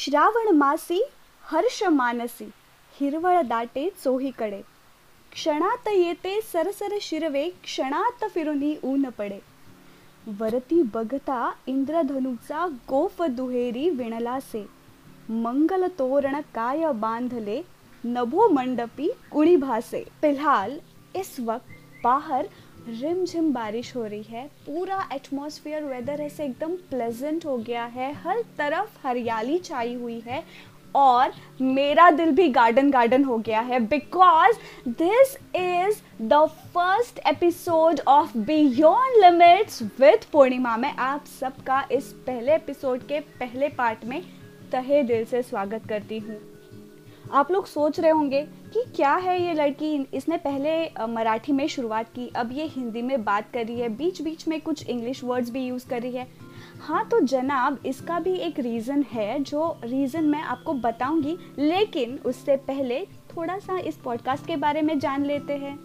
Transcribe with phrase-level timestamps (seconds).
[0.00, 1.02] श्रावण मासी
[1.44, 2.44] हर्ष मानसी
[3.00, 4.60] हिरवळ दाटे चोहीकडे.
[5.32, 9.38] क्षणात येते सरसर शिरवे क्षणात फिरुनी ऊन पडे.
[10.38, 14.66] वरती बघता इंद्रधनुचा गोफ दुहेरी विणलासे.
[15.28, 17.60] मंगल तोरण काय बांधले
[18.04, 20.78] नभो मंडपी कुणी भासे फिलहाल
[21.14, 22.46] इस वक्त बाहर
[22.88, 28.42] रिमझिम बारिश हो रही है, पूरा एटमॉस्फेयर वेदर ऐसे एकदम प्लेजेंट हो गया है, हर
[28.58, 30.42] तरफ़ हरियाली छाई हुई है
[30.94, 34.56] और मेरा दिल भी गार्डन गार्डन हो गया है because
[34.88, 42.54] this is the first episode of beyond limits with Purnima में आप सबका इस पहले
[42.54, 44.22] एपिसोड के पहले पार्ट में
[44.72, 46.49] तहे दिल से स्वागत करती हूँ।
[47.32, 48.40] आप लोग सोच रहे होंगे
[48.74, 49.94] कि क्या है ये लड़की?
[50.14, 54.20] इसने पहले मराठी में शुरुआत की, अब ये हिंदी में बात कर रही है बीच
[54.22, 56.26] बीच में कुछ इंग्लिश वर्ड्स भी यूज़ कर रही है।
[56.80, 62.56] हाँ तो जनाब, इसका भी एक रीज़न है, जो रीज़न मैं आपको बताऊँगी, लेकिन उससे
[62.56, 63.00] पहले
[63.36, 65.78] थोड़ा सा इस पॉडकास्ट के बारे में जान लेते हैं।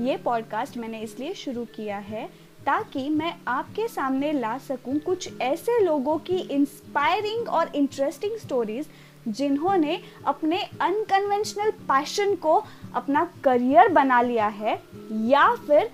[0.00, 2.28] ये पॉडकास्ट मैंने इसलिए शुरू किया है
[2.66, 8.86] ताकि मैं आपके सामने ला सकूँ कुछ ऐसे लोगों की इंस्पायरिंग और इंटरेस्टिंग स्टोरीज
[9.28, 12.62] जिन्होंने अपने अनकन्वेंशनल पैशन को
[12.94, 14.80] अपना करियर बना लिया है
[15.26, 15.90] या फिर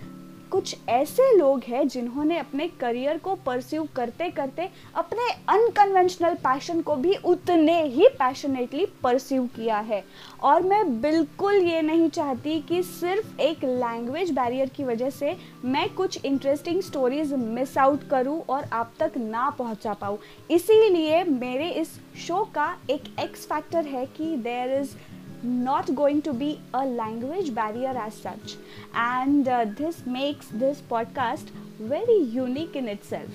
[0.51, 6.97] कुछ ऐसे लोग हैं जिन्होंने अपने करियर को परस्यू करते करते अपने अनकन्वेंशनल पैशन को
[6.97, 10.03] भी उतने ही पैशनेटली परस्यू किया है।
[10.43, 15.89] और मैं बिल्कुल ये नहीं चाहती कि सिर्फ़ एक लैंग्वेज बैरियर की वजह से मैं
[15.95, 20.19] कुछ इंटरेस्टिंग स्टोरीज मिस आउट करूँ और आप तक ना पहुँचा पाऊँ।
[20.51, 24.95] इसीलिए मेरे इस शो का एक एक्स फैक्टर है कि there is
[25.43, 28.57] not going to be a language barrier as such.
[28.95, 31.51] And uh, this makes this podcast
[31.81, 33.31] very unique in itself.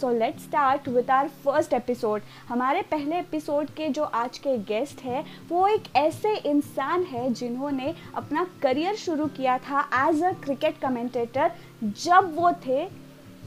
[0.00, 5.00] So let's start with our first episode हमारे पहले episode के जो आज के guest
[5.04, 10.78] हैं वो एक ऐसे इंसान है जिन्होंने अपना करियर शुरू किया था एज अ क्रिकेट
[10.82, 11.50] कमेंटेटर
[11.82, 12.86] जब वो थे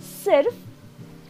[0.10, 0.71] सिर्फ़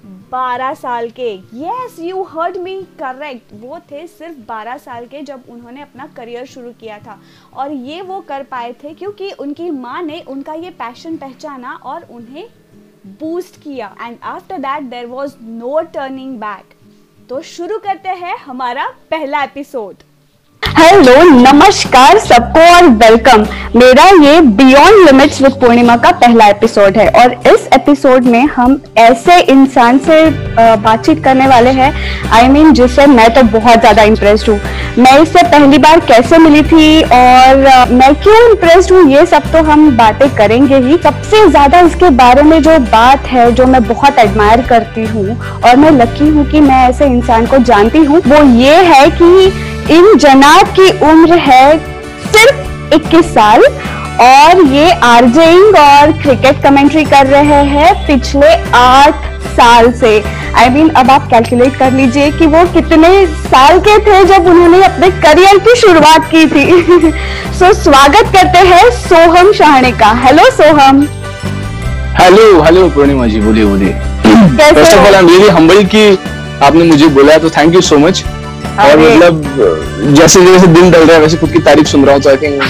[0.06, 5.44] बारह साल के। Yes you heard me correct वो थे सिर्फ़ बारह साल के जब
[5.50, 7.20] उन्होंने अपना करियर शुरू किया था।
[7.54, 12.08] और ये वो कर पाए थे क्योंकि उनकी माँ ने उनका ये पैशन पहचाना और
[12.12, 12.48] उन्हें
[13.20, 16.76] बूस्ट किया। And after that there was no turning back
[17.30, 20.11] तो शुरू करते हैं हमारा पहला एपिसोड
[20.78, 23.42] हेलो नमस्कार सबको और वेलकम
[23.76, 28.80] मेरा ये बियॉन्ड लिमिट्स विद पूर्णिमा का पहला एपिसोड है और इस एपिसोड में हम
[28.98, 30.20] ऐसे इंसान से
[30.60, 31.92] बातचीत करने वाले हैं।
[32.32, 34.60] आई I मीन mean, जिससे मैं तो बहुत ज़्यादा इम्प्रेस्ड हूँ।
[34.98, 39.08] मैं इससे पहली बार कैसे मिली थी और मैं क्यों इम्प्रेस्ड हूँ?
[39.12, 43.52] ये सब तो हम बातें करेंगे ही। सबसे ज़्यादा इसके बारे में जो बात है
[43.52, 47.58] जो मैं बहुत एडमायर करती हूँ और मैं लकी हूँ कि मैं ऐसे इंसान को
[47.64, 49.52] जानती हूँ वो ये है कि
[49.92, 51.78] इन जनाब की उम्र है
[52.36, 53.64] सिर्फ़ 21 साल
[54.22, 59.14] और ये आरजेइंग और क्रिकेट कमेंट्री कर रहे हैं पिछले आठ
[59.56, 60.24] साल से।
[60.56, 64.24] आई I मीन mean, अब आप कैलकुलेट कर लीजिए कि वो कितने साल के थे
[64.26, 66.66] जब उन्होंने अपने करियर की शुरुआत की थी।
[67.60, 71.08] सो so, स्वागत करते हैं सोहम शाहने का। Hello Soham.
[72.22, 73.94] Hello hello Purnima ji बोलिए बोलिए।
[74.74, 76.18] First of all I am really humble कि
[76.64, 78.24] आपने मुझे बोला तो थैंक यू सो मच
[78.80, 82.22] और मतलब जैसे जैसे दिन डल रहा है वैसे खुद की तारीफ़ सुन रहा हूँ
[82.24, 82.62] तो I think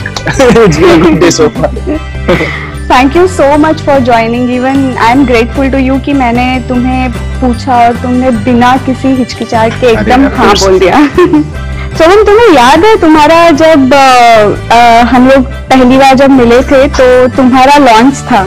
[2.92, 7.12] thank you so much for joining even I am grateful to you कि मैंने तुम्हें
[7.42, 10.98] पूछा और तुमने बिना किसी हिचकिचाहट के एकदम हाँ बोल दिया।
[11.92, 13.98] सोनम तुम्हें याद है तुम्हारा जब आ,
[14.76, 18.42] आ, हम लोग पहली बार जब मिले थे तो तुम्हारा लॉन्च था।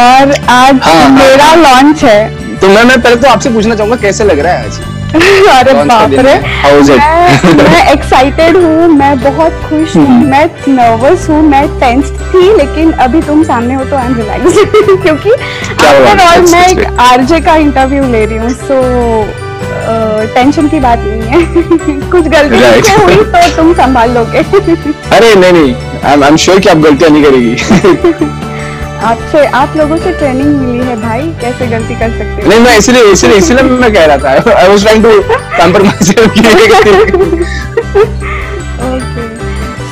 [0.00, 3.74] और आज हाँ, हाँ मेरा लॉन्च हाँ, है। तो मैं मैं पहले तो आपसे पूछना
[3.74, 4.80] चाहूँगा कैसे लग रहा है आज?
[5.48, 6.34] अरे बाप रे।
[7.54, 10.30] मैं, एक्साइटेड हूँ मैं बहुत खुश हूँ hmm.
[10.30, 14.54] मैं नर्वस हूँ मैं टेंस थी लेकिन अभी तुम सामने हो तो आई एम रिलैक्स
[15.02, 18.80] क्योंकि आफ्टर ऑल मैं एक आरजे का इंटरव्यू ले रही हूँ सो
[20.34, 21.38] टेंशन की बात नहीं है।
[22.10, 22.56] कुछ गलती
[23.02, 25.74] हुई तो तुम संभाल लोगे। अरे नहीं नहीं
[26.04, 28.47] आई एम श्योर कि आप गलतियाँ नहीं करेगी।
[29.04, 32.46] आपसे आप लोगों से ट्रेनिंग मिली है भाई कैसे गलती कर सकते हैं?
[32.48, 35.10] नहीं मैं इसलिए इसलिए इसलिए मैं कह रहा था। I was trying to
[35.58, 36.10] compromise
[38.88, 39.26] okay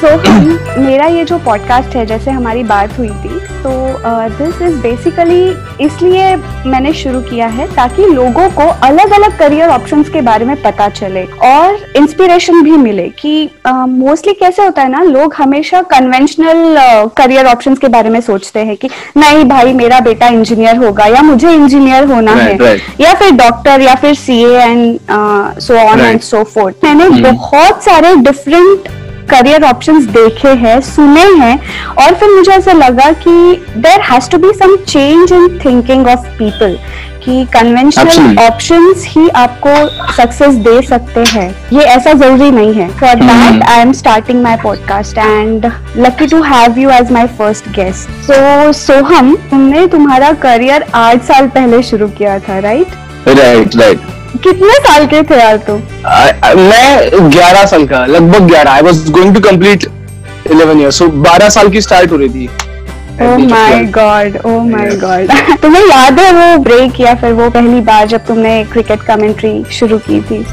[0.00, 3.35] so मेरा ये जो पॉडकास्ट है जैसे हमारी बात हुई थी
[3.66, 5.42] तो दिस इज़ बेसिकली
[5.84, 6.34] इसलिए
[6.66, 10.88] मैंने शुरू किया है ताकि लोगों को अलग अलग करियर ऑप्शंस के बारे में पता
[10.90, 13.32] चले और इंस्पिरेशन भी मिले कि
[13.66, 16.76] मोस्टली uh, कैसे होता है ना लोग हमेशा कन्वेंशनल
[17.16, 21.22] करियर ऑप्शंस के बारे में सोचते हैं कि नहीं भाई मेरा बेटा इंजीनियर होगा या
[21.22, 23.00] मुझे इंजीनियर होना Right, है right.
[23.00, 24.98] या फिर डॉक्टर या फिर CA and
[25.60, 28.88] so on and so forth मैंने बहुत सारे डिफरेंट
[29.30, 31.58] करियर ऑप्शंस देखे हैं सुने हैं
[31.98, 36.26] और फिर मुझे ऐसा लगा कि there has to be some change in thinking of
[36.38, 36.78] people
[37.24, 39.70] कि कन्वेंशनल ऑप्शंस ही आपको
[40.12, 44.56] सक्सेस दे सकते हैं। ये ऐसा ज़रूरी नहीं है। For that I am starting my
[44.56, 50.84] podcast and lucky to have you as my first guest so Soham तुमने तुम्हारा करियर
[50.94, 52.86] आठ साल पहले शुरू किया था राइट
[53.28, 55.80] राइट राइट कितने साल के थे यार तुम?
[56.58, 59.86] मैं 11 साल का लगभग 11 I was going to complete
[60.48, 62.48] 11 years so 12 साल की स्टार्ट हो रही थी।
[63.20, 65.30] My god oh my god
[65.62, 69.98] तुम्हें याद है वो ब्रेक या फिर वो पहली बार जब तुमने क्रिकेट कमेंट्री शुरू
[70.08, 70.44] की थी?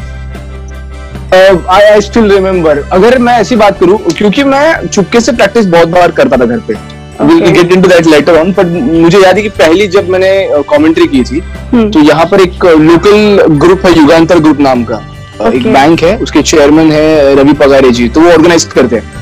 [1.33, 5.87] आई आई स्टिल रिमेम्बर अगर मैं ऐसी बात करूँ क्योंकि मैं चुपके से प्रैक्टिस बहुत
[5.89, 6.73] बार करता था घर पे।
[7.13, 7.51] Okay.
[7.53, 8.67] Get into that later on but
[9.01, 10.29] मुझे याद है कि पहली जब मैंने
[10.69, 11.39] कमेंट्री की थी
[11.73, 14.95] हम्म। तो यहाँ पर एक लोकल ग्रुप है युगांतर ग्रुप नाम का
[15.41, 19.21] अ, एक बैंक है उसके चेयरमैन है रवि पगारे जी तो वो ऑर्गेनाइज करते हैं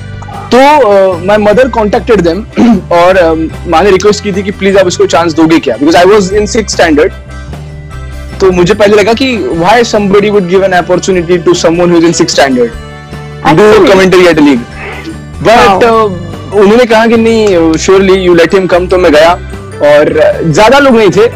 [0.54, 0.58] तो
[1.26, 2.46] माय मदर कॉन्टेक्टेड देम
[2.94, 3.34] और अ,
[3.68, 6.34] माँ ने रिक्वेस्ट की थी कि प्लीज़ आप इसको चांस दोगे क्या because I was
[6.34, 7.14] in six standard
[8.42, 12.06] तो मुझे पहले लगा कि why somebody would give an opportunity to someone who is
[12.06, 12.72] in sixth standard
[13.52, 13.88] do Actually.
[13.88, 14.48] commentary at a
[16.54, 19.32] उन्होंने कहा कि नहीं surely you let him come तो मैं गया।
[19.84, 20.14] और
[20.46, 21.28] ज़्यादा लोग नहीं थे।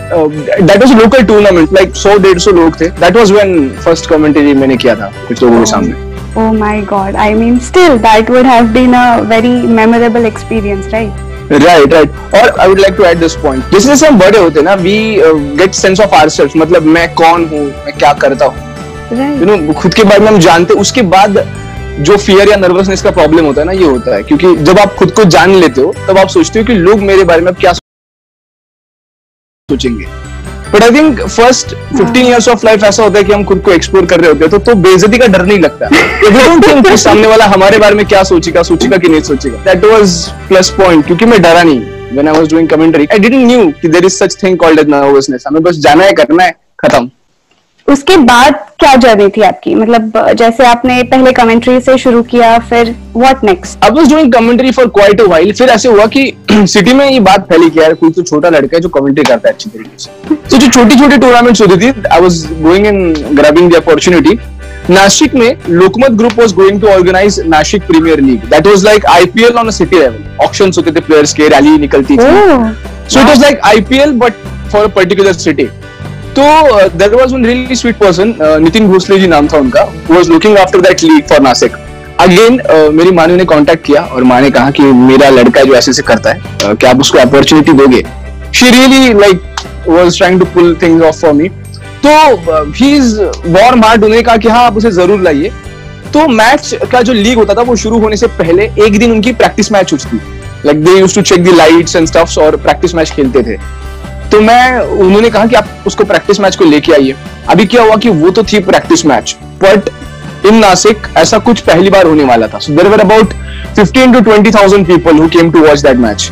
[0.61, 4.77] That was local tournament like 100 150 लोग थे। That was when first commentary मैंने
[4.77, 6.03] किया था कुछ लोगों के सामने।
[6.39, 11.21] Oh my god, I mean, still, that would have been a very memorable experience, right?
[11.51, 14.59] Right right और I would like to add this point जैसे जैसे हम बड़े होते
[14.59, 14.97] हैं ना we
[15.57, 18.55] get sense of ourselves मतलब मैं कौन हूँ मैं क्या करता हूँ.
[19.39, 21.37] यू नो खुद के बारे में हम जानते हैं उसके बाद
[21.99, 24.95] जो फियर या नर्वसनेस का प्रॉब्लम होता है ना, ये होता है। क्योंकि जब आप
[24.95, 27.73] खुद को जान लेते हो, तब आप सोचते हो कि लोग मेरे बारे में क्या
[27.73, 30.05] सोचेंगे।
[30.73, 33.71] But I think first 15 years of life ऐसा होता है कि हम खुद को
[33.71, 35.89] एक्सप्लोर कर रहे होते हैं तो तो बेइज्जती का डर नहीं लगता।
[36.81, 40.69] कि सामने वाला हमारे बारे में क्या सोचेगा सोचेगा कि नहीं सोचेगा। दैट वाज प्लस
[40.69, 44.03] पॉइंट क्योंकि मैं डरा नहीं। When I was doing commentary, I didn't knew कि there
[44.03, 47.11] is such thing called as nervousness हमें बस जाना है, करना है, खत्म।
[47.87, 49.73] उसके बाद क्या जर्नी थी आपकी?
[49.75, 54.71] मतलब जैसे आपने पहले कमेंट्री से शुरू किया फिर what next I was doing commentary
[54.71, 56.23] for quite a while फिर ऐसे हुआ कि
[56.73, 59.47] सिटी में ये बात फैली कि यार कोई तो छोटा लड़का है जो कमेंट्री करता
[59.49, 63.13] है अच्छी तरीके से। तो जो छोटी छोटी टूर्नामेंट्स होती थी I was going in
[63.35, 64.37] grabbing the opportunity
[64.89, 69.57] Nashik में Lokmat group was going to organise Nashik premier league that was like IPL
[69.59, 72.83] on city level option होते थे प्लेयर्स के रैली निकलती थी।
[73.13, 74.37] So it was like IPL, but
[74.69, 75.65] for a particular city.
[76.39, 80.57] तो was one really sweet person, uh, Nitin Bhosle ji नाम था उनका, was looking
[80.57, 81.77] after that league for Nasik.
[82.19, 85.63] Again, uh, मेरी माँ ने उन्हें कांटेक्ट किया और माँ ने कहा कि मेरा लड़का
[85.63, 88.01] जो ऐसे ऐसे करता है, uh, क्या आप उसको अपॉर्चुनिटी दोगे?
[88.51, 91.49] She really like was trying to pull things off for me.
[92.05, 93.15] तो ही इज़
[93.47, 95.51] वार्म हार्ट उन्होंने कहा कि हाँ आप उसे ज़रूर लाइए
[96.13, 99.31] तो मैच का जो लीग होता था वो शुरू होने से पहले एक दिन उनकी
[99.33, 100.19] प्रैक्टिस मैच होती थी
[100.65, 103.57] like they use to check the lights and stuffs और प्रैक्टिस मैच खेलते थे
[104.31, 107.15] तो मैं उन्होंने कहा कि आप उसको प्रैक्टिस मैच को लेके आइए।
[107.49, 109.89] अभी क्या हुआ कि वो तो थी practice match but
[110.45, 113.33] in Nashik ऐसा कुछ पहली बार होने वाला था। So there were about
[113.75, 116.31] 15 to 20,000 people who came to watch that match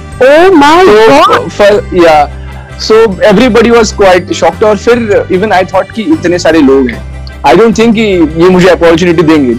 [2.82, 7.02] so everybody was quite shocked और फिर इवन आई थॉट कि इतने सारे लोग हैं।
[7.46, 8.02] आई डोंट थिंक कि
[8.44, 9.54] ये मुझे अपॉर्चुनिटी देंगे।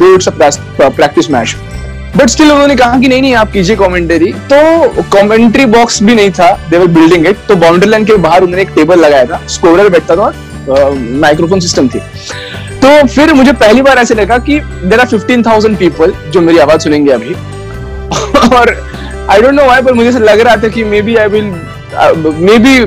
[0.80, 1.56] प्रैक्टिस मैच
[2.16, 6.30] बट स्टिल उन्होंने कहा कि नहीं नहीं आप कीजिए कमेंटरी तो कमेंट्री बॉक्स भी नहीं
[6.30, 9.40] था। दे वर बिल्डिंग इट तो बाउंड्री लाइन के बाहर उन्होंने एक टेबल लगाया था
[9.54, 10.32] स्कोरर बैठता था
[11.20, 11.98] माइक्रोफोन सिस्टम थी।
[12.82, 16.58] तो फिर मुझे पहली बार ऐसे लगा कि there are fifteen thousand people जो मेरी
[16.58, 17.34] आवाज़ सुनेंगे अभी।
[18.56, 18.74] और
[19.30, 21.44] आई डोंट नो व्हाई पर मुझे लग रहा था कि may be I will
[22.46, 22.78] may be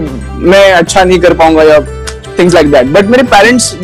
[0.50, 1.79] मैं अच्छा नहीं कर पाऊँगा या
[2.38, 3.24] things like that but मेरे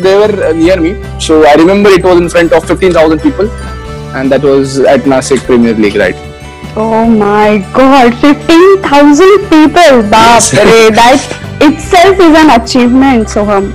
[0.02, 3.48] they were uh, near me so I remember it was in front of 15,000 people
[4.14, 6.30] and that was at Nasik Premier League right
[6.76, 9.98] Oh my god, 15,000 people.
[10.10, 13.68] बाप रे, that itself is an achievement, Soham.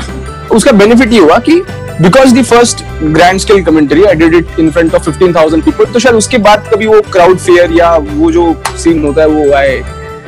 [0.52, 1.56] उसका benefit ये हुआ कि
[2.02, 6.00] because the first grand scale commentary I did it in front of 15,000 people तो
[6.00, 8.46] शायद उसके बाद कभी वो क्राउड फेयर या वो जो
[8.84, 9.82] सीन होता है वो आए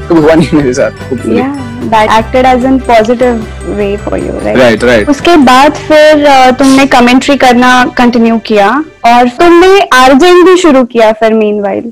[0.10, 1.38] नहीं मेरे साथ hopefully.
[1.38, 1.56] Yeah,
[1.86, 3.42] that acted as a positive
[3.72, 4.58] way for you, right?
[4.58, 6.28] right right उसके बाद फिर
[6.60, 8.70] तुमने कमेंट्री करना कंटिन्यू किया
[9.06, 11.92] और तुमने आर्जेन भी शुरू किया फिर मीनवाइल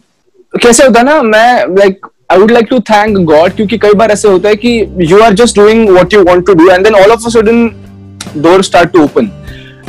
[0.54, 4.28] कैसे होता ना मैं like I would like to thank God क्योंकि कई बार ऐसे
[4.28, 4.80] होता है कि
[5.12, 7.68] you are just doing what you want to do and then all of a sudden
[8.38, 9.32] door start to open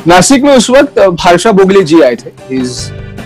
[0.09, 2.79] Nashik में उस वक्त भाषा बोगले जी आए थे इज़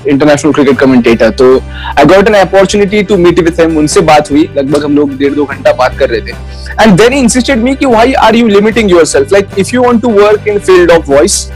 [0.08, 1.56] इंटरनेशनल क्रिकेट कमेंटेटर तो
[1.99, 5.32] I got an opportunity to meet with him उनसे बात हुई। लगभग हम लोग डेढ़
[5.34, 8.90] दो घंटा बात कर रहे थे। एंड देन इंसिस्टेड मी कि why are you limiting
[8.90, 11.46] your like if you want to work in field of voice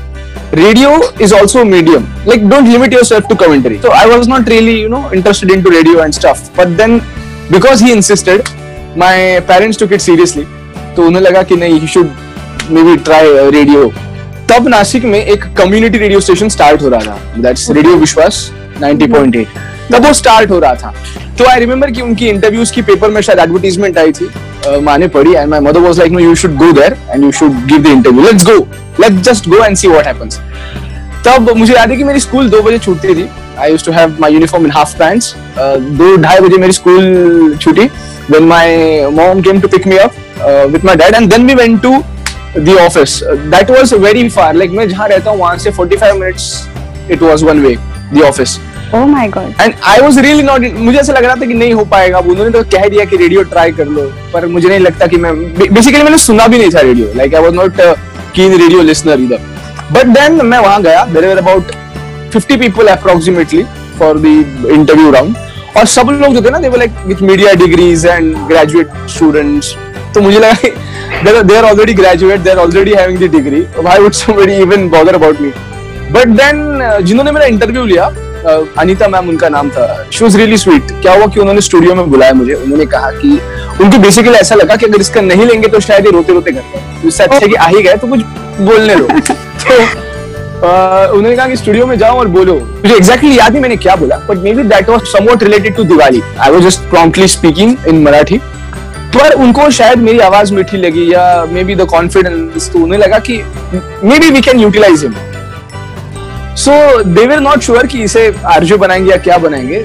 [0.54, 0.90] radio
[1.22, 4.88] is also medium like don't limit your to commentary तो I was not really you
[4.88, 6.98] know interested in to radio and stuff but then
[7.50, 8.42] because he insisted
[8.98, 10.44] my parents to kit seriously
[10.96, 12.10] तो उन्हें लगा कि नहीं you should
[12.82, 13.92] maybe try radio
[14.50, 18.50] तब नासिक में एक community radio station start हो रहा था। दैट्स रेडियो विश्वास
[18.82, 19.46] 90.8
[19.92, 20.92] तब वो स्टार्ट हो रहा था।
[21.38, 25.08] तो आई रिमेम्बर कि उनकी इंटरव्यूज़ की पेपर में शायद एडवर्टीजमेंट आई थी। uh, माने
[25.08, 27.82] पड़ी and my mother was like no you should go there and you should give
[27.82, 28.58] the interview let's go
[29.00, 30.40] let's just go and see what happens
[31.26, 33.28] तब मुझे याद है कि मेरी स्कूल दो बजे छूटती थी।
[33.58, 37.88] I used to have my uniform in half pants दो ढाई बजे मेरी स्कूल छूटी।
[38.30, 40.14] Then my mom came to pick me up
[40.72, 42.02] with my dad and then we went to
[42.58, 46.52] the office that was very far like मैं जहाँ रहता हूँ वहाँ से 45 minutes
[47.10, 47.76] it was one way
[48.14, 48.58] the office
[48.94, 49.60] Oh my god.
[49.60, 52.50] And I was really not मुझे ऐसा लग रहा था कि नहीं हो पाएगा। उन्होंने
[52.50, 55.32] तो कह दिया कि रेडियो ट्राई कर लो पर मुझे नहीं लगता कि मैं
[55.74, 57.80] बेसिकली मैंने सुना भी नहीं था radio like I was not
[58.34, 59.40] keen radio listener इधर
[59.92, 61.72] बट देन मैं वहाँ गया। There were about
[62.36, 63.62] 50 people approximately
[63.98, 65.36] for the interview round
[65.76, 69.74] और सब लोग जो थे ना they were like with media degrees and graduate students
[70.14, 74.12] तो मुझे लगा they are already graduate they are already having the degree why would
[74.12, 75.52] somebody even bother about me
[76.12, 76.56] but then
[77.04, 81.12] जिन्होंने मेरा इंटरव्यू लिया uh, अनीता मैम उनका नाम था। She was really sweet क्या
[81.12, 82.54] हुआ कि उन्होंने स्टूडियो में बुलाया मुझे?
[82.54, 83.30] उन्होंने कहा कि
[83.80, 86.78] उनको बेसिकली ऐसा लगा कि अगर इसका नहीं लेंगे तो शायद ये रोते रोते करते
[86.78, 88.20] हैं। इससे अच्छा है कि आ ही गए तो कुछ
[88.60, 89.74] बोलने लो तो
[90.58, 93.96] uh, उन्होंने कहा कि स्टूडियो में जाओ और बोलो। मुझे एग्जैक्टली याद नहीं मैंने क्या
[93.96, 98.02] बोला but maybe that was somewhat related to Diwali I was just promptly speaking in
[98.02, 98.40] Marathi
[99.14, 103.18] पर उनको शायद मेरी आवाज़ मीठी लगी या मे बी द कॉन्फिडेंस तो उन्हें लगा
[103.28, 103.36] कि
[104.18, 105.14] maybe we can utilise him
[106.56, 106.72] so
[107.04, 109.78] they were not sure कि इसे आरजे बनाएँगे या क्या बनाएँगे.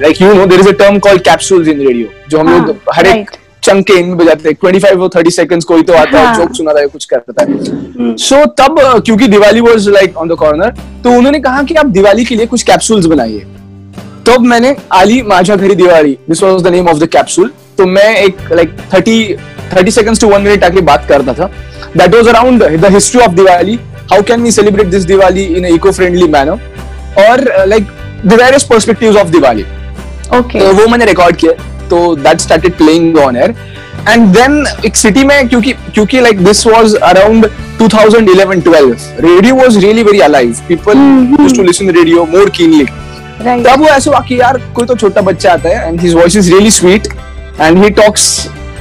[0.00, 2.94] Like you know there is a term called capsules in radio जो हम लोग हाँ,
[2.94, 3.30] हर एक
[3.62, 4.56] चंक के में बजाते हैं.
[4.64, 6.34] 25 और 30 सेकंड्स कोई तो आता है.
[6.36, 8.16] जोक सुना रहा है कुछ करता है.
[8.18, 10.74] सो तब uh, क्योंकि Diwali was like on the corner
[11.04, 13.46] तो उन्होंने कहा कि आप दिवाली के लिए कुछ कैप्सूल्स बनाइए.
[14.26, 17.50] तब मैंने आली माझा घरी Diwali this was the name of the capsule
[17.82, 19.14] तो मैं एक लाइक 30
[19.74, 21.46] 30 सेकंड्स टू 1 मिनट आके बात करता था।
[21.96, 23.78] That was around the history of Diwali
[24.12, 27.86] how can we celebrate this Diwali in eco friendly manner और like
[28.26, 29.64] the various perspectives of Diwali
[30.34, 30.60] Okay.
[30.60, 31.52] तो वो मैंने रिकॉर्ड किया।
[31.88, 33.54] तो that started playing on air
[34.08, 37.46] and then एक city में क्योंकि क्योंकि like this was around
[37.80, 40.98] 2011 12 radio was really very alive people
[41.40, 42.84] used to listen radio more keenly
[43.64, 46.36] तब वो ऐसे हुआ कि यार कोई तो छोटा बच्चा आता है and his voice
[46.36, 47.08] is really sweet
[47.61, 48.27] And he talks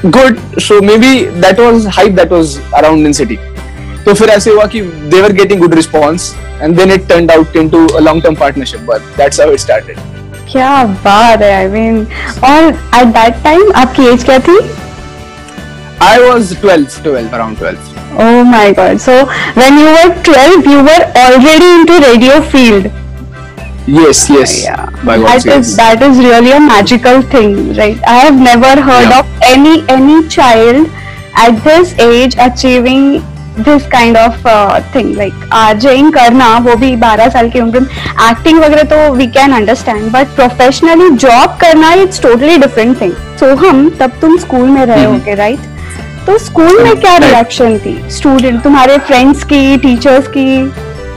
[0.06, 3.38] good so maybe that was hype that was around in city
[4.04, 7.56] तो फिर ऐसे हुआ कि they were getting good response and then it turn out
[7.56, 9.98] into a long term partnership but that's how it started
[10.50, 12.06] क्या बात है I mean
[12.44, 14.58] और at that time आपकी एज क्या थी
[15.98, 17.94] I was 12, 12, around 12.
[18.18, 19.00] Oh my god.
[19.00, 19.14] So
[19.54, 22.90] when you were 12, you were already into radio field.
[23.87, 24.65] Yes, yes.
[25.03, 25.75] By God's That is grace.
[25.77, 27.97] that is really a magical thing, right?
[28.05, 29.19] I have never heard Yeah.
[29.19, 30.89] of any any child
[31.35, 33.05] at this age achieving
[33.59, 37.87] this kind of uh, thing like RJing करना वो भी 12 साल की उम्र में
[38.29, 43.53] acting वगैरह तो we can understand but professionally job करना it's totally different thing so
[43.65, 45.59] हम तब तुम स्कूल में रहे हम्म। होगे राइट
[46.25, 47.17] तो स्कूल में क्या.
[47.17, 50.47] रिएक्शन थी स्टूडेंट तुम्हारे फ्रेंड्स की टीचर्स की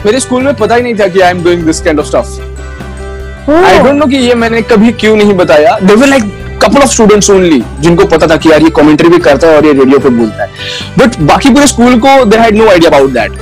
[0.04, 3.50] मेरे स्कूल में पता ही नहीं था कि I am doing this kind of stuff
[3.50, 5.76] I don't know कि ये मैंने कभी क्यों नहीं बताया.
[5.82, 6.24] They were like
[6.62, 9.66] couple of students only जिनको पता था कि यार ये कमेंट्री भी करता है और
[9.66, 10.50] ये रेडियो पे बोलता है.
[10.98, 13.32] बट बाकी पूरे स्कूल को they had no idea about that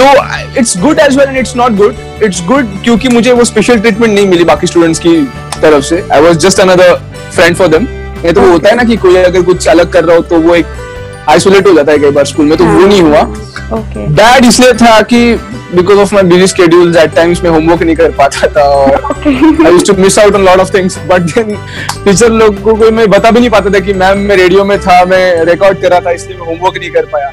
[0.00, 0.12] तो
[0.60, 4.12] it's good as well and it's not good it's good क्योंकि मुझे वो स्पेशल ट्रीटमेंट
[4.14, 5.16] नहीं मिली बाकी स्टूडेंट्स की
[5.60, 6.02] तरफ़ से.
[6.12, 6.94] I was just another
[7.34, 7.86] friend for them
[8.24, 10.54] ये तो होता है ना कि कोई अगर कुछ अलग कर रहा हो तो वो
[10.54, 10.66] एक
[11.30, 13.22] आइसोलेट हो जाता है कई बार स्कूल में तो वो नहीं हुआ।
[14.18, 15.34] डैड इसलिए था कि
[15.74, 18.94] because of my busy schedules at times में होमवर्क नहीं कर पाता था और
[19.26, 21.56] I used to miss out on lot of things but then
[22.04, 25.04] teacher लोगों को मैं बता भी नहीं पाता था कि मैम मैं रेडियो में था
[25.04, 27.30] मैं रिकॉर्ड कर रहा था इसलिए मैं होमवर्क नहीं कर पाया।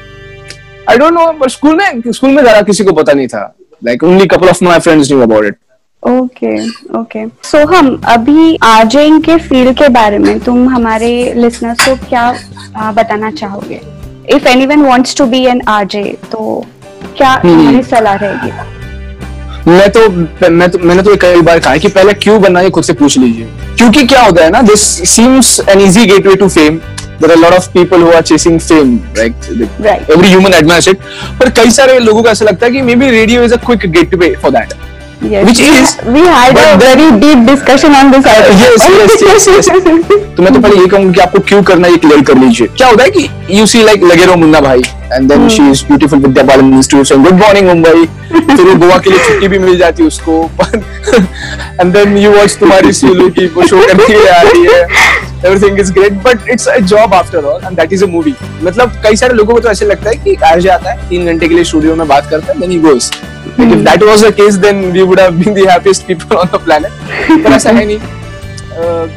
[0.90, 3.42] I don't know but school में स्कूल में जरा किसी को पता नहीं था।
[3.82, 5.56] Like only couple of my friends knew about it
[6.02, 6.56] okay
[6.98, 12.22] okay so हम अभी आरजेइंग के फ़ील्ड के बारे में तुम हमारे लिसनर्स को क्या
[12.76, 13.80] आ, बताना चाहोगे?
[14.34, 16.02] If anyone wants to be an RJ
[16.32, 16.64] तो
[17.16, 18.50] क्या हम्म। हमारी सलाह रहेगी?
[19.70, 20.08] मैं तो
[20.50, 22.92] मैं तो मैंने तो कई बार कहा है कि पहले क्यों बनना है खुद से
[22.92, 24.80] पूछ लीजिए। क्योंकि क्या होता है ना this
[25.14, 26.80] seems an easy gateway to fame
[27.20, 28.90] there are a lot of people who are chasing fame
[29.20, 29.46] right?
[29.86, 30.10] Right.
[30.16, 31.00] every human admires it.
[31.40, 34.28] पर कई सारे लोगों को ऐसा लगता है कि maybe radio is a quick gateway
[34.44, 34.74] for that.
[35.20, 35.44] Yes.
[35.46, 39.68] Which is- we had but a very deep discussion on this yes, yes, yes, yes.
[40.36, 42.66] तो मैं तो पहले ये कहूँगा कि आपको क्यों करना है ये क्लियर कर लीजिए।
[42.76, 44.82] क्या होता है कि you see like Lage Raho Munna Bhai
[45.12, 49.10] and then she is beautiful Vidya Balan institute good morning Mumbai फिर वो गोवा के
[49.10, 50.50] लिए छुट्टी भी मिल जाती है उसको।
[51.80, 54.82] एंड देन यू वॉच तुम्हारी सीलू की वो शो करने के लिए आ रही है।
[55.46, 59.00] Everything is great but it's a job after all and that is a movie मतलब
[59.04, 61.54] कई सारे लोगों को तो ऐसे लगता है कि आरजे आता है तीन घंटे के
[61.54, 63.10] लिए स्टूडियो में बात करता है then he goes
[63.64, 66.58] if that was the case then we would have been the happiest people on the
[66.64, 66.92] planet.
[67.44, 67.98] पर ऐसा है नहीं.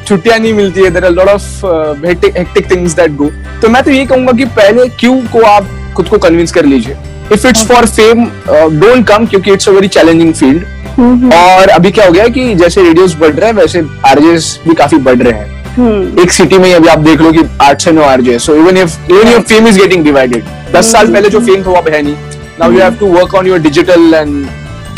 [0.07, 1.65] छुट्टियाँ नहीं मिलती है there are lot of
[2.05, 3.29] hectic things that go
[3.61, 6.95] तो मैं तो ये कहूँगा कि पहले क्यों को आप खुद को कन्विंस कर लीजिए.
[7.33, 8.25] If it's for fame
[8.79, 12.53] don't come क्योंकि it's a very challenging field और अभी क्या हो गया है कि
[12.55, 15.50] जैसे रेडियोस बढ़ रहे हैं वैसे आरजेस भी काफ़ी बढ़ रहे हैं.
[15.71, 18.97] एक सिटी में अभी आप देख लो कि आठ से नौ RJ so even if
[19.11, 22.15] even your fame is getting divided दस साल पहले जो फेम था वो है नहीं।
[22.59, 24.45] Now you have to work on your digital and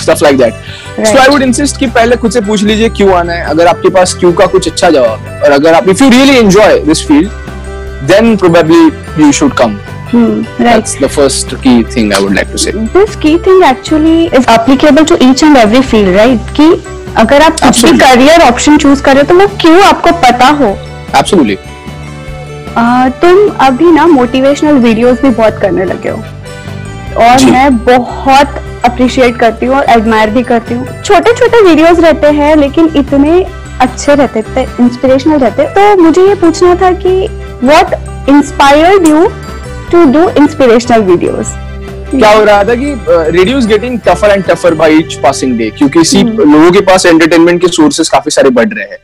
[0.01, 3.33] stuff like that so I would insist कि पहले खुद से पूछ लीजिए क्यों आना
[3.33, 6.09] है। अगर आपके पास क्यों का कुछ अच्छा जवाब है। और अगर आप if you
[6.09, 7.29] really enjoy this field
[8.11, 9.79] then probably you should come
[10.13, 10.23] Hmm.
[10.23, 10.59] Right.
[10.61, 14.49] That's the first key thing I would like to say This key thing actually is
[14.55, 16.51] applicable to each and every field, right?
[16.59, 16.67] कि
[17.17, 20.47] अगर आप कुछ भी career option choose कर रहे हो तो वो क्यों आपको पता
[20.49, 20.67] हो?
[21.17, 21.57] एब्सोल्युटली
[23.21, 26.17] तुम अभी ना मोटिवेशनल वीडियोस भी बहुत करने लगे हो।
[27.23, 28.55] और मैं बहुत
[28.85, 33.43] अप्रिशिएट करती हूँ और एडमायर भी करती हूँ। छोटे छोटे वीडियोस रहते हैं लेकिन इतने
[33.81, 37.15] अच्छे रहते थे इंस्पिरेशनल रहते। तो मुझे ये पूछना था कि
[37.63, 37.93] what
[38.29, 39.27] inspired you
[39.91, 41.53] to do inspirational videos
[42.17, 45.69] क्या हो रहा था कि radio is getting tougher and tougher by each passing day
[45.77, 48.97] क्योंकि इसी लोगों के पास एंटरटेनमेंट के सोर्सेस काफ़ी सारे बढ़ रहे हैं।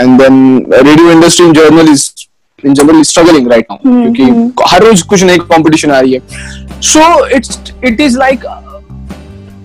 [0.00, 2.10] And then radio industry in general is
[2.64, 6.20] in general struggling right now क्योंकि हर रोज कुछ नई कंपटीशन आ रही है।
[6.92, 8.44] So it's it is like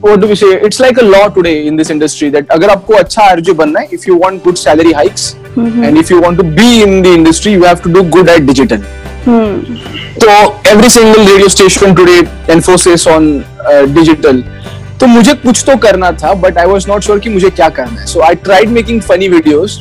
[0.06, 0.48] what do we say?
[0.68, 4.08] It's like a law today in this industry that अगर आपको अच्छा बनना है if
[4.08, 7.64] you want good salary hikes and if you want to be in the industry you
[7.64, 8.84] have to do good at digital.
[9.26, 14.42] तो single radio station today emphasis on uh, digital.
[15.00, 18.02] तो मुझे कुछ तो करना था but I was not sure कि मुझे क्या करना
[18.02, 18.06] है.
[18.08, 19.80] So I tried making funny videos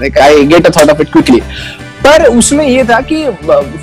[0.00, 1.40] like I get a thought of it quickly
[2.04, 3.24] पर उसमें ये था कि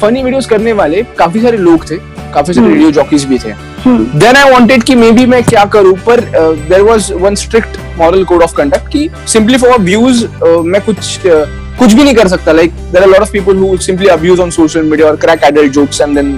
[0.01, 1.97] फनी वीडियोस करने वाले काफ़ी सारे लोग थे
[2.33, 3.53] काफ़ी सारे रेडियो जॉकीज भी थे.
[3.87, 6.21] देन आई वांटेड कि मे बी मैं क्या करूँ पर
[6.69, 10.25] there was one strict moral code of conduct कि सिंपली फॉर व्यूज़
[10.65, 11.45] मैं कुछ uh,
[11.79, 14.49] कुछ भी नहीं कर सकता like there are lot of people who simply abuse on
[14.59, 16.37] social media और crack adult jokes and then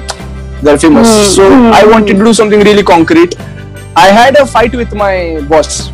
[0.62, 1.10] they're famous.
[1.34, 3.36] So I wanted to do something really concrete.
[3.96, 5.92] I had a fight with my boss.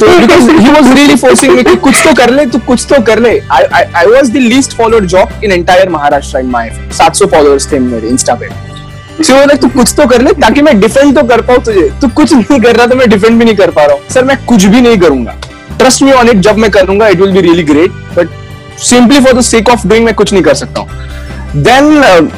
[0.00, 3.02] तो because he was really forcing me कि कुछ तो कर ले तू कुछ तो
[3.04, 6.64] कर ले I I I was the least followed job in entire Maharashtra in my
[6.70, 8.48] 700 followers थे मेरे इंस्टा पे
[9.20, 12.08] वो like, तू कुछ तो कर ले ताकि मैं डिफेंड तो कर पाऊँ तुझे। तू
[12.16, 14.36] कुछ नहीं कर रहा तो मैं डिफेंड भी नहीं कर पा रहा हूँ। सर मैं
[14.46, 15.34] कुछ भी नहीं करूँगा।
[15.78, 18.28] ट्रस्ट मी ऑन इट जब मैं करूँगा it will be really great but
[18.80, 21.84] simply for the sake of doing मैं कुछ नहीं कर सकता हूँ। देन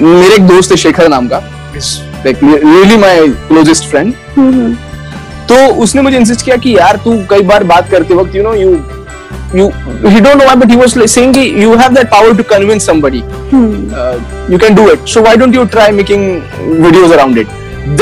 [0.00, 1.42] मेरे एक दोस्त है शेखर नाम का।
[2.26, 4.14] रियली माई क्लोजेस्ट फ्रेंड
[5.48, 8.54] तो उसने मुझे इंसिस्ट किया कि यार तू कई बार बात करते वक्त you know
[8.54, 8.72] you
[9.53, 9.65] you
[10.13, 12.43] he don't know why but he was like saying कि you have that power to
[12.53, 13.21] convince somebody
[13.99, 14.15] uh,
[14.53, 16.25] you can do it so why don't you try making
[16.87, 17.47] videos around it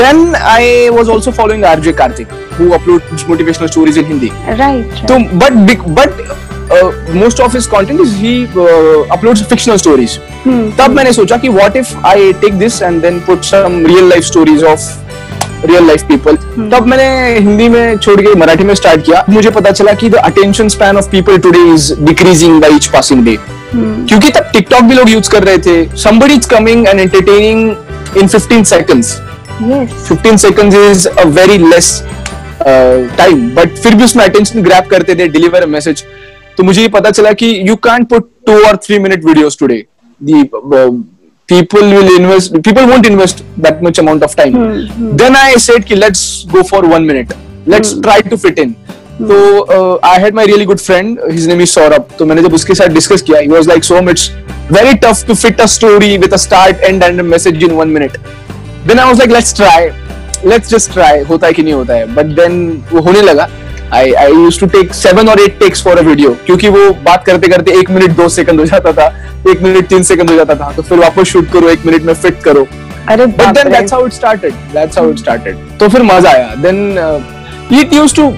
[0.00, 4.30] then i was also following rj karthik who uploads motivational stories in hindi
[4.62, 6.12] right so but big but
[6.74, 6.90] uh,
[7.22, 8.34] most of his content is he
[8.66, 10.18] uh, uploads fictional stories
[10.78, 14.26] तब मैंने सोचा कि what if I take this and then put some real life
[14.32, 14.88] stories of
[15.65, 16.35] real life people
[16.71, 20.67] तब मैंने हिंदी में छोड़ के मराठी में स्टार्ट किया। मुझे पता चला कि attention
[20.69, 23.37] span of people today is decreasing by passing day
[23.73, 28.27] क्योंकि तब टिकटॉक भी लोग यूज़ कर रहे थे। Somebody is coming and entertaining in
[28.27, 29.13] fifteen seconds
[30.07, 31.91] fifteen seconds is a very less
[32.61, 36.03] time but फिर भी उसमें अटेंशन ग्रैप करते थे डिलीवर मैसेज
[36.57, 39.83] तो मुझे ये पता चला कि यू कैंट पुट टू और three minute videos today
[41.51, 45.15] people will invest people won't invest that much amount of time mm-hmm.
[45.21, 46.23] then I said कि let's
[46.55, 47.33] go for one minute
[47.65, 48.01] let's mm-hmm.
[48.07, 48.75] try to fit in
[49.21, 49.37] तो
[49.77, 52.75] uh, I had my really good friend his name is Saurabh तो मैंने जब उसके
[52.75, 54.29] साथ discuss किया he was like Som it's
[54.77, 57.91] very tough to fit a story with a start end and a message in one
[57.97, 58.17] minute
[58.85, 59.79] then I was like let's try
[60.53, 62.61] let's just try होता है कि नहीं होता है but then
[62.93, 63.49] वो होने लगा
[63.91, 67.23] I I used to take seven or eight takes for a video क्योंकि वो बात
[67.25, 69.07] करते करते एक मिनट दो सेकंड हो जाता था
[69.51, 72.13] एक मिनट तीन सेकंड हो जाता था तो फिर वापस शूट करो एक मिनट में
[72.13, 72.67] फिट करो।
[73.09, 76.53] अरे but then that's how it started that's how it started तो फिर मज़ा आया।
[76.57, 76.97] देन
[77.79, 78.29] it used to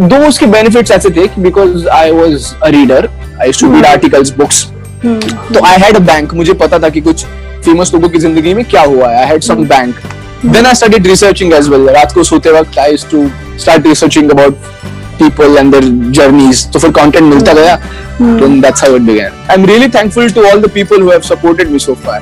[0.00, 3.08] दो उसके बेनिफिट्स ऐसे थे because I was a reader
[3.40, 4.64] I used to read articles books
[5.54, 7.24] तो आई हैड अ बैंक मुझे पता था कि कुछ
[7.64, 9.94] फ़ेमस लोगों की ज़िंदगी में क्या हुआ है। I had some bank
[10.46, 14.30] then I started researching as well रात को सोते वक्त I used to start researching
[14.30, 14.72] about
[15.18, 17.78] people and their journeys तो फिर content मिलता गया
[18.20, 21.70] and that's how it began I'm really thankful to all the people who have supported
[21.70, 22.20] me so far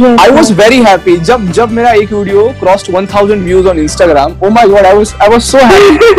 [0.00, 4.36] yes, I was very happy जब जब मेरा एक video crossed 1000 views on Instagram
[4.46, 6.10] oh my god I was I was so happy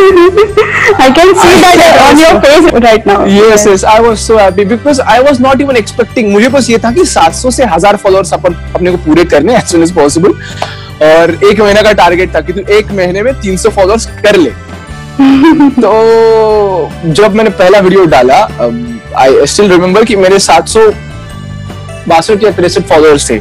[1.06, 3.20] I can see I, that on your face right now.
[3.36, 6.78] yes yes I was so happy because I was not even expecting मुझे बस ये
[6.86, 10.34] था कि 700 से 1000 followers अपन अपने को पूरे करने as soon as possible
[11.10, 14.52] और एक महीना का टारगेट था कि तू एक महीने में 300 फॉलोअर्स कर ले
[15.84, 15.92] तो
[17.14, 18.36] जब मैंने पहला वीडियो डाला
[19.22, 20.84] आई स्टिल रिमेम्बर कि मेरे 700
[22.08, 23.38] बासठ या तिरसठ फॉलोअर्स थे।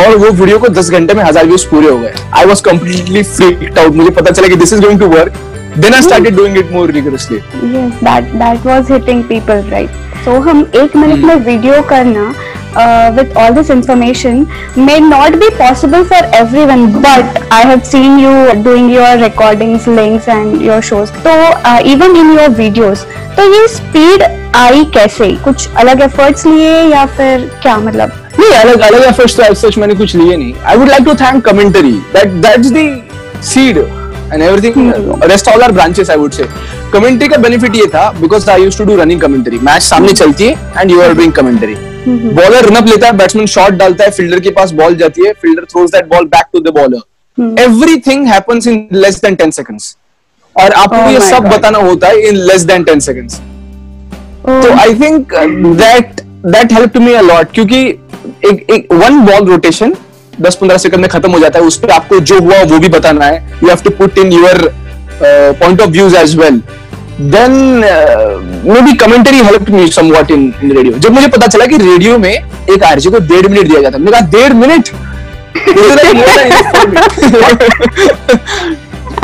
[0.00, 3.22] और वो वीडियो को 10 घंटे में हज़ार व्यूज़ पूरे हो गए। I was completely
[3.22, 5.32] freaked out मुझे पता चला कि this is going to work
[5.78, 7.38] then I started doing it more rigorously
[7.74, 10.02] Yes, that that was hitting people right.
[10.26, 12.32] So हम एक मिनट में वीडियो करना
[12.76, 18.18] uh, with all this information may not be possible for everyone, but I have seen
[18.18, 21.10] you doing your recordings, links and your shows.
[21.26, 21.36] तो
[21.72, 23.06] uh, even in your videos,
[23.38, 25.30] तो ये speed आई कैसे?
[25.44, 28.12] कुछ अलग efforts लिए या फिर क्या मतलब?
[28.38, 31.44] नहीं अलग अलग एफर्ट्स तो सच मैंने कुछ लिए नहीं। I would like to thank
[31.44, 34.92] commentary that that's the seed and everything
[35.30, 36.48] rest all are branches I would say
[36.92, 40.46] commentary का बेनिफिट ये था because I used to do running commentary match सामने चलती
[40.46, 41.76] है and you are doing commentary
[42.08, 45.32] bowler run up लेता है batsman shot डालता है फील्डर के पास बॉल जाती है
[45.42, 49.96] fielder throws that ball back to the bowler everything happens in less than 10 seconds
[50.56, 51.52] और आपको Oh ये सब God.
[51.52, 53.40] बताना होता है in less than ten seconds
[54.46, 55.34] तो I think
[55.76, 57.80] that that help me a lot क्योंकि
[58.48, 59.94] एक एक वन बॉल रोटेशन
[60.42, 63.24] 10-15 सेकंड में खत्म हो जाता है उस पर आपको जो हुआ वो भी बताना
[63.24, 63.36] है.
[63.62, 64.68] You have to put in your
[65.22, 66.60] point of views as well
[67.20, 67.52] then
[68.82, 72.30] maybe commentary help me somewhat in in radio जब मुझे पता चला कि रेडियो में
[72.30, 74.88] एक आरजे को डेढ़ मिनट दिया जाता मैंने कहा डेढ़ मिनट?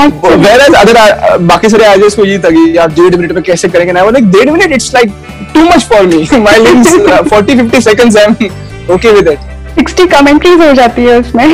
[0.00, 3.92] other uh, बाकी सारे आर्जेस को ये था कि यार डेढ़ मिनट में कैसे करेंगे
[3.92, 5.12] ना लाइक डेढ़ minute it's like
[5.54, 6.94] too much for me my links
[7.32, 9.38] 40 50 seconds I am okay with it
[9.80, 11.46] 60 commentaries हो जाती है उसमें।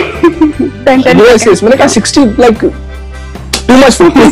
[0.85, 2.59] 10 10 यस यस मैंने कहा 60 like
[3.69, 4.31] too much for me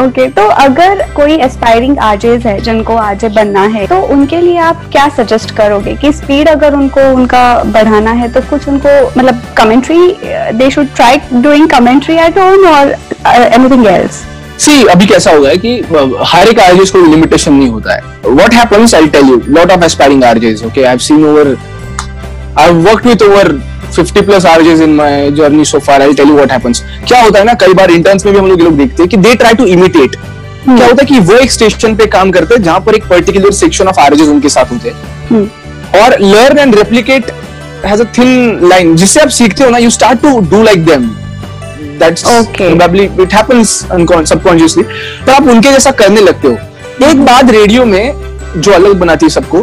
[0.00, 4.84] okay तो अगर कोई एस्पायरिंग आरजेज है जिनको आरजे बनना है तो उनके लिए आप
[4.92, 5.94] क्या सजेस्ट करोगे?
[5.94, 10.16] कि स्पीड अगर उनको उनका बढ़ाना है तो कुछ उनको मतलब commentary
[10.58, 12.94] they should try doing commentary at home और
[13.26, 14.22] एनीथिंग एल्स
[14.58, 18.02] सी अभी कैसा होगा है कि uh, हर एक आरजेस को लिमिटेशन नहीं होता है।
[18.26, 21.56] What happens I tell you lot of aspiring RJs okay I have seen over
[22.58, 23.52] I have worked with over
[23.92, 27.38] 50 plus RJs in my journey so far I tell you what happens क्या होता
[27.38, 29.54] है ना कई बार interns में भी हम लोग लोग देखते हैं कि दे ट्राई
[29.54, 32.94] टू इमिटेट क्या होता है कि वो एक स्टेशन पे काम करते हैं जहाँ पर
[32.94, 35.42] एक पर्टिकुलर सेक्शन ऑफ़ आरजेस उनके साथ होते हैं।
[36.02, 37.30] और learn and replicate
[37.86, 41.10] has a thin line जिससे आप सीखते हो ना you start to do like them
[41.98, 42.24] that's
[42.78, 44.26] probably it happens uncon-
[45.26, 48.12] तो आप उनके जैसा करने लगते हो। एक बात रेडियो में
[48.56, 49.58] जो अलग बनाती है सबको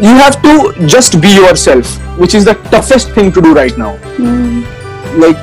[0.00, 0.52] you have to
[0.94, 4.64] just be yourself which is the toughest thing to do right now Mm.
[5.22, 5.38] like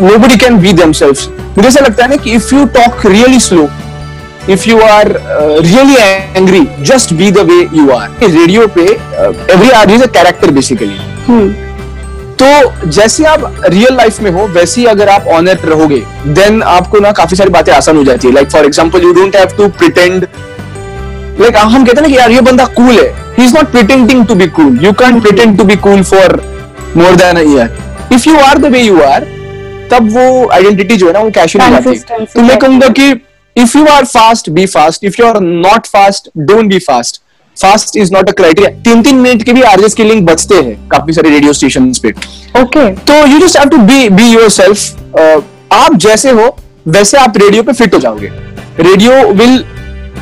[0.00, 3.68] nobody can be themselves मुझे ऐसा लगता है ना कि if you talk really slow
[4.56, 5.96] if you are uh, really
[6.42, 10.52] angry just be the way you are radio पे uh, every RJ is a character
[10.60, 11.50] basically Hmm.
[12.42, 15.98] तो जैसे आप रियल लाइफ में हो वैसे ही अगर आप ऑनर रहोगे
[16.38, 19.36] देन आपको ना काफ़ी सारी बातें आसान हो जाती है like for example you don't
[19.36, 20.26] have to pretend
[21.40, 24.26] like हम कहते हैं ना कि यार ये बंदा कूल है he is not pretending
[24.26, 26.40] to be cool you can pretend to be cool for
[26.96, 29.26] more than a year if you are the way you are
[29.92, 33.10] तब वो आइडेंटिटी जो है ना वो कैश नहीं जाती Consistency तो मैं कहूँगा कि
[33.56, 37.22] if you are fast be fast if you are not fast don't be fast
[37.56, 40.76] fast is not a criteria तीन तीन मिनट के भी आरजेस के लिंक बचते हैं
[40.90, 42.10] काफ़ी सारे रेडियो स्टेशन पे।
[42.60, 46.56] ओके तो you just have to be be yourself आप जैसे हो
[46.88, 48.30] वैसे आप रेडियो पे फिट हो जाओगे।
[48.80, 49.64] Radio will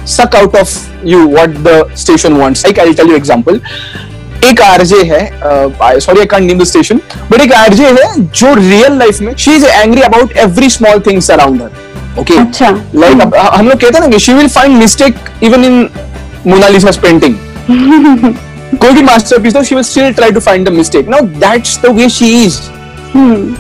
[0.06, 0.72] suck out of
[1.04, 2.64] you what the station wants.
[2.64, 3.60] Like i'll tell you example.
[4.44, 5.20] एक आरजे है
[6.00, 9.54] sorry I can't name the station but एक आरजे है जो रियल लाइफ में she
[9.54, 14.00] is angry about every small things around her okay अच्छा। Like हम लोग कहते हैं
[14.00, 15.88] ना कि she will find mistake even in
[16.46, 17.34] Mona Lisa painting
[18.80, 21.94] कोई भी मास्टरपीस हो she will still try to find the mistake now that's the
[21.96, 22.60] way she is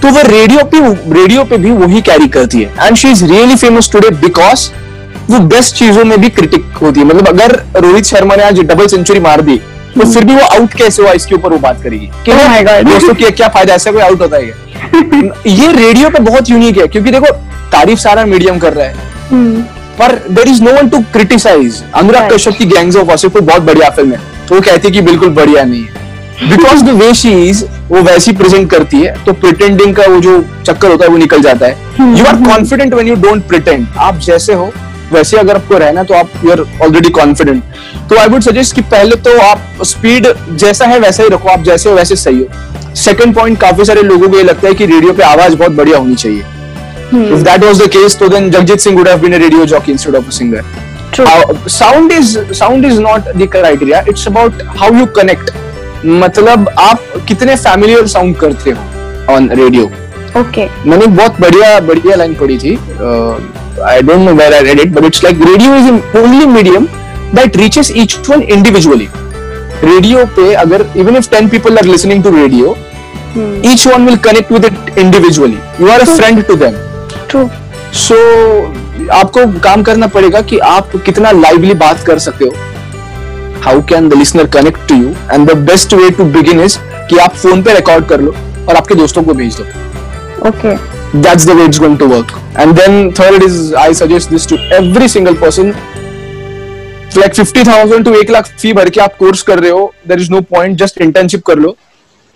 [0.02, 0.80] तो वो रेडियो पे
[1.12, 2.86] रेडियो पे भी वही कैरी करती है.
[2.86, 4.68] And she is really famous today because
[5.30, 8.86] वो बेस्ट चीज़ों में भी क्रिटिक होती है। मतलब अगर रोहित शर्मा ने आज डबल
[8.86, 9.56] सेंचुरी मार दी
[9.90, 11.12] तो फिर भी वो आउट कैसे हुआ?
[11.12, 12.84] इसके ऊपर वो बात करेगी। कि Oh my God.
[12.84, 13.74] दोस्तों की क्या फ़ायदा?
[13.74, 14.46] ऐसा कोई आउट होता है
[15.48, 17.32] ये रेडियो पे बहुत यूनिक है क्योंकि देखो
[17.72, 18.94] तारीफ़ सारा मीडियम कर रहा है।
[19.30, 19.62] हम्म,
[19.98, 22.32] पर there is no one to criticize Anurag.
[22.32, 25.28] Kashyap की गैंग्स ऑफ़ वासेपुर बहुत बढ़िया फ़िल्म है। तो वो कहती है कि बिल्कुल
[25.30, 29.94] बढ़िया नहीं है। Because the way she is वो वैसी प्रेजेंट करती है तो प्रिटेंडिंग
[29.94, 33.14] का वो जो चक्कर होता है वो निकल जाता है। You are confident when you
[33.22, 34.72] don't pretend आप जैसे हो
[35.12, 37.62] वैसे अगर आपको रहना तो आप यू आर ऑलरेडी कॉन्फिडेंट
[38.10, 41.62] तो आई वुड सजेस्ट कि पहले तो आप स्पीड जैसा है वैसा ही रखो आप
[41.62, 44.86] जैसे हो वैसे सही हो। सेकंड पॉइंट काफ़ी सारे लोगों को ये लगता है कि
[44.86, 46.40] रेडियो पे आवाज़ बहुत बढ़िया होनी चाहिए।
[47.34, 49.92] If that was the case तो then Jagjit Singh would have been a radio jockey
[49.92, 55.06] instead of a singer sound is sound is not the criteria it's about how you
[55.16, 55.50] connect
[56.04, 59.90] मतलब आप कितने फैमिलियर साउंड करते हो on radio
[60.40, 64.80] okay मैंने बहुत बढ़िया बढ़िया लाइन पढ़ी थी uh, I don't know where I read
[64.80, 66.86] it but it's like radio is only medium
[67.34, 69.08] that reaches each one individually
[69.84, 72.76] radio पे अगर even if 10 people are listening to radio
[73.70, 75.58] each one will connect with it individually.
[75.78, 76.78] You are a friend to them.
[77.30, 77.48] True.
[77.94, 78.16] So
[79.12, 82.52] आपको काम करना पड़ेगा कि आप कितना lively बात कर सकते हो।
[83.64, 86.78] How can the listener connect to you and the best way to begin is
[87.10, 88.34] कि आप फ़ोन पे रिकॉर्ड कर लो
[88.68, 89.64] और आपके दोस्तों को भेज दो।
[90.48, 90.97] Okay Okay.
[91.14, 94.58] That's the way it's going to work and then third is i suggest this to
[94.78, 95.72] every single person
[97.16, 100.30] like 50000 to 1 lakh fee भर के आप कोर्स कर रहे हो there is
[100.30, 101.76] no point just internship कर लो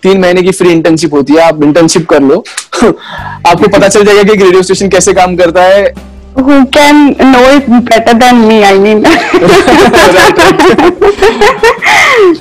[0.03, 2.39] तीन महीने की फ्री इंटर्नशिप होती है आप इंटर्नशिप कर लो
[2.85, 5.93] आपको पता चल जाएगा कि रेडियो स्टेशन कैसे काम करता है
[6.37, 8.55] Who can know it better than me?
[8.65, 9.03] I mean.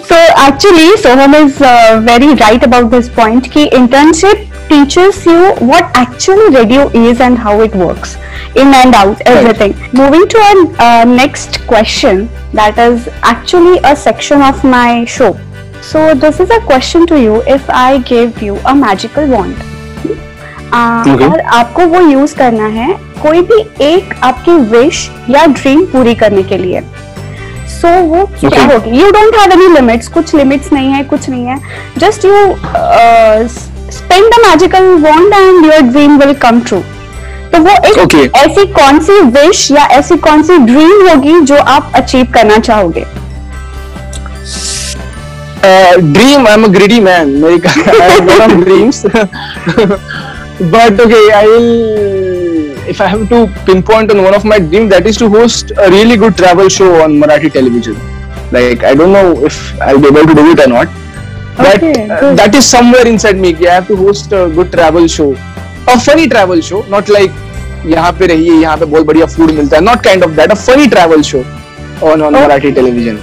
[0.10, 3.50] so actually, Soham is uh, very right about this point.
[3.56, 5.40] Ki internship teaches you
[5.72, 8.16] what actually radio is and how it works,
[8.56, 9.74] in and out, everything.
[9.80, 9.94] right.
[9.94, 15.34] Moving to our uh, next question, that is actually a section of my show.
[15.82, 17.42] So this is a question to you.
[17.58, 19.68] If I give you a magical wand.
[20.72, 21.28] Okay.
[21.28, 22.88] और आपको वो use करना है
[23.22, 28.64] कोई भी एक आपकी wish या ड्रीम पूरी करने के लिए सो so, वो क्या
[28.72, 31.60] होगी you don't have any limits कुछ लिमिट्स नहीं है कुछ नहीं है
[31.98, 32.34] just you
[33.98, 36.80] spend the magical wand and your dream will come true
[37.54, 38.28] तो वो एक Okay.
[38.38, 43.06] ऐसी कौन सी विश या ऐसी कौन सी ड्रीम होगी जो आप अचीव करना चाहोगे
[46.14, 47.60] dream I am a greedy man मेरी
[48.64, 49.02] dreams
[50.74, 55.08] but okay I will if I have to pinpoint on one of my dream that
[55.12, 57.96] is to host a really good travel show on Marathi television
[58.58, 60.88] like I don't know if I'll be able to do it or not
[61.59, 62.39] but Okay, uh, good.
[62.39, 65.29] that is somewhere inside me कि I have to host a good travel show
[65.89, 67.43] a funny travel show not like
[67.87, 70.59] यहाँ पे रहिए यहाँ पे बहुत बढ़िया food मिलता है not kind of that a
[70.67, 71.43] funny travel show
[72.11, 72.45] on on Oh.
[72.45, 73.19] Marathi television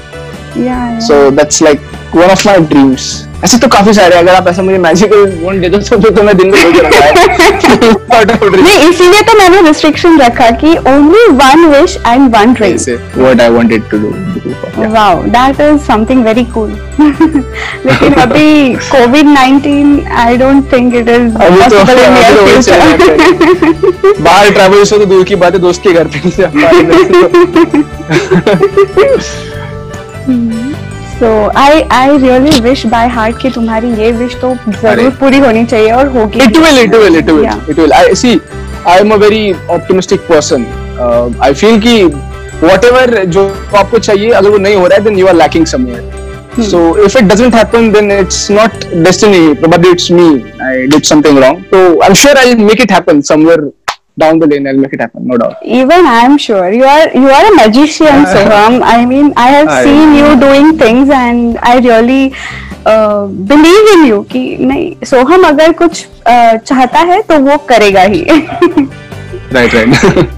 [0.57, 1.79] या so that's like
[2.15, 3.05] one of my dreams
[3.44, 6.36] ऐसे तो काफ़ी सारे अगर आप ऐसा मुझे मैजिकल वॉन्ट दे दो तो तो मैं
[6.36, 6.70] दिन में है.
[8.62, 12.76] नहीं इसीलिए तो मैंने रिस्ट्रिक्शन रखा कि only one wish and one dream
[13.18, 14.10] what I wanted to do.
[14.94, 16.70] Wow that is something very cool
[17.86, 22.10] लेकिन अभी covid 19 I don't think it is possible in
[22.44, 22.78] future
[24.22, 26.46] बाहर ट्रैवल से तो दूर की बात है दोस्त के घर पे रहे।
[31.20, 31.28] So
[31.58, 35.90] I I really wish by heart कि तुम्हारी ये विश तो ज़रूर पूरी होनी चाहिए
[35.92, 38.38] और होगी। It will it will it will it will I see
[38.88, 40.66] I am a very optimistic person
[41.42, 45.26] I feel कि व्हाटएवर जो आपको चाहिए अगर वो नहीं हो रहा है then you
[45.26, 50.28] are lacking somewhere so if it doesn't happen then it's not destiny but it's me
[50.68, 53.70] I did something wrong so I am sure I will make it happen somewhere
[54.22, 57.04] down the lane i'll make it happen no doubt Even I am sure you are
[57.24, 58.78] you are a magician, Soham.
[58.92, 62.22] I mean, I have I- seen you doing things, and I really
[62.94, 64.18] uh, believe in you.
[64.32, 68.24] कि नहीं सोहम अगर कुछ uh, चाहता है तो वो करेगा ही.
[69.56, 70.34] right right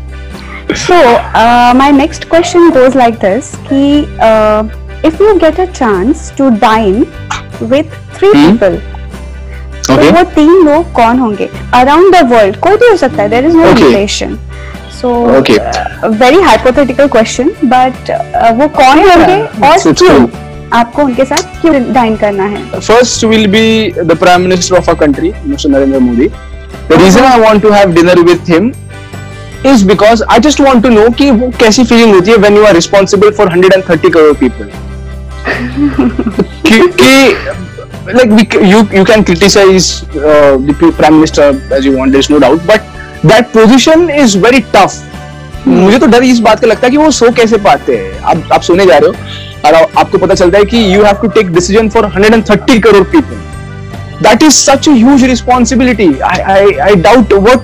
[0.86, 0.96] so
[1.42, 3.82] uh, my next question goes like this: कि
[4.30, 4.62] uh,
[5.10, 7.00] if you get a chance to dine
[7.74, 8.58] with three Hmm.
[8.58, 8.80] people.
[9.90, 10.10] तो okay.
[10.16, 11.48] वो तीन लोग कौन होंगे?
[11.74, 14.36] अराउंड द वर्ल्ड कोई भी हो सकता है there is no relation
[15.00, 15.14] so
[16.20, 18.10] very hypothetical question but
[18.60, 19.16] वो कौन okay.
[19.16, 20.30] होंगे और
[20.72, 22.62] आपको उनके साथ क्यों डाइन करना है?
[22.80, 27.40] First will be the prime minister of a country mister Narendra Modi the reason I
[27.40, 28.72] want to have dinner with him
[29.66, 32.64] is because I just want to know कि वो कैसी फीलिंग होती है when you
[32.64, 34.70] are responsible for hundred and thirty crore people
[36.66, 37.12] क्योंकि
[38.06, 42.38] like we, you you can criticize uh, the prime minister as you want there's no
[42.38, 42.82] doubt but
[43.22, 44.94] that position is very tough.
[45.64, 45.78] Hmm.
[45.80, 48.52] मुझे तो डर इस बात का लगता है कि वो सो कैसे पाते हैं। आप
[48.52, 51.50] आप सुने जा रहे हो और आपको पता चलता है कि you have to take
[51.54, 53.36] decision for 130 crore people
[54.22, 57.60] that is such a huge responsibility I I I doubt what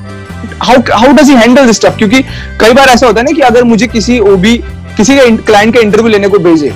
[0.63, 2.23] how how does he handle this stuff क्योंकि
[2.61, 4.57] कई बार ऐसा होता है ना कि अगर मुझे किसी ओबी
[4.97, 6.73] किसी का क्लाइंट का इंटरव्यू लेने को भेजे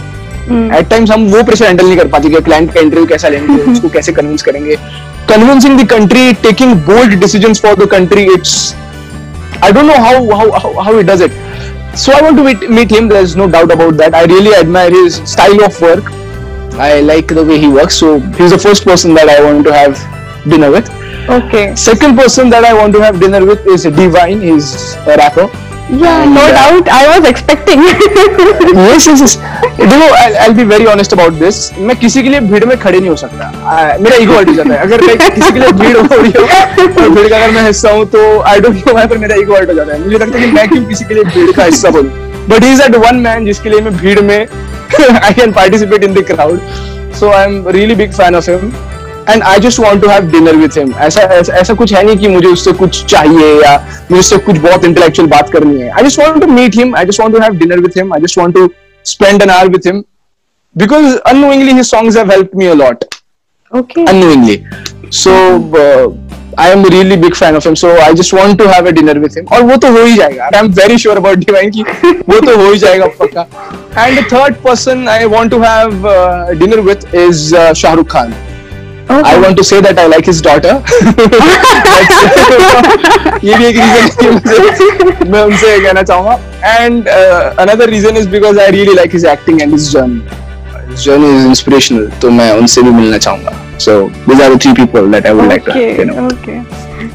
[0.50, 0.74] Hmm.
[0.74, 3.54] एट टाइम्स हम वो प्रेशर हैंडल नहीं कर पाते कि क्लाइंट का इंटरव्यू कैसा लेंगे
[3.54, 3.72] hmm.
[3.72, 4.76] उसको कैसे कन्विंस करेंगे।
[5.28, 8.54] Convincing the country taking bold decisions for the country it's
[9.64, 13.08] I don't know how how how it does it so I want to meet him
[13.08, 16.10] there is no doubt about that I really admire his style of work
[16.80, 19.64] I like the way he works so he is the first person that I want
[19.64, 19.94] to have
[20.48, 20.90] dinner with
[21.30, 25.69] okay second person that I want to have dinner with is Divine is a rapper
[25.90, 26.56] Yeah, no Yeah.
[26.56, 26.88] doubt.
[26.96, 27.80] I was expecting.
[27.82, 29.32] yes yes yes
[29.78, 31.58] देखो I'll, I'll be very honest about this.
[31.88, 33.50] मैं किसी के लिए भीड़ में खड़े नहीं हो सकता।
[34.00, 36.44] मेरा ईगो हट जाता है। अगर मैं किसी के लिए भीड़ हो रही हो
[37.02, 39.68] और भीड़ का अगर मैं हिस्सा हूँ तो आई डोंट नो पर मेरा ईगो हट
[39.68, 41.90] हो जाता है। मुझे लगता है कि मैं क्यों किसी के लिए भीड़ का हिस्सा
[41.96, 46.14] बनूं। But is that one man जिसके लिए मैं भीड़ में I can participate in
[46.14, 46.60] the crowd
[47.20, 48.72] so I am really big fan of him
[49.32, 51.22] and I just want to have dinner with him ऐसा
[51.60, 53.76] ऐसा कुछ है नहीं कि मुझे उससे कुछ चाहिए या
[54.10, 57.04] मुझे उससे कुछ बहुत इंटेलेक्चुअल बात करनी है I just want to meet him I
[57.06, 58.68] just want to have dinner with him I just want to
[59.06, 60.04] spend an hour with him
[60.76, 63.04] because unknowingly his songs have helped me a lot
[63.72, 64.04] okay.
[64.08, 64.66] unknowingly
[65.10, 65.32] so
[65.74, 66.14] uh,
[66.58, 68.92] I am a really big fan of him so I just want to have a
[68.92, 71.70] dinner with him और वो तो हो ही जाएगा I am very sure about Divine
[71.70, 71.82] कि
[72.28, 73.46] वो तो हो ही जाएगा पक्का
[74.04, 77.52] and the third person I want to have uh, dinner with is
[79.10, 79.30] okay.
[79.30, 80.74] I want to say that I like his daughter.
[83.44, 86.34] ये भी एक रीजन है कि मुझे मैं उनसे कहना चाहूँगा
[86.76, 90.20] and another reason is because I really like his acting and his journey
[90.90, 94.72] his journey is inspirational तो मैं उनसे भी मिलना चाहूँगा so this are the three
[94.82, 95.98] people that I would like to okay.
[95.98, 96.58] You know okay.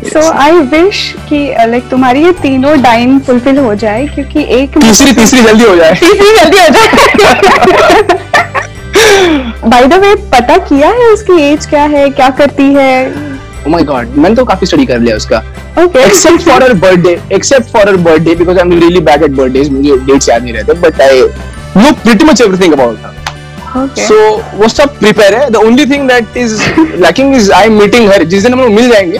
[0.05, 5.13] So I wish कि like तुम्हारी ये तीनों डाइन फुलफिल हो जाए क्योंकि एक तीसरी
[5.13, 8.23] तीसरी जल्दी हो जाए तीसरी जल्दी हो जाए
[9.67, 12.91] बाय द वे पता किया है उसकी एज क्या है क्या करती है
[13.67, 15.37] ओ माय गॉड मैंने तो काफ़ी स्टडी कर लिया उसका
[15.83, 19.71] okay except for her birthday except for her birthday because i'm really bad at birthdays
[19.71, 21.11] मुझे dates याद नहीं रहते but i
[21.75, 23.13] know pretty much everything about her
[23.77, 24.15] okay so
[24.57, 26.61] वो सब प्रिपेयर है the only thing that is
[26.99, 29.19] lacking is I meeting her जिस दिन हम लोग मिल जाएँगे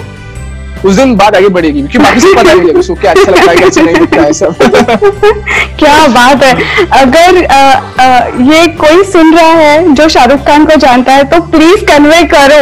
[0.86, 3.58] उस दिन बात आगे बढ़ेगी क्योंकि बाकी सब पता नहीं उसको क्या अच्छा लगता है
[3.58, 4.56] कैसे नहीं लगता है सब
[5.80, 6.54] क्या बात है।
[7.02, 7.60] अगर अ,
[8.00, 12.22] अ, ये कोई सुन रहा है जो शाहरुख खान को जानता है तो प्लीज़ कन्वे
[12.34, 12.62] करो।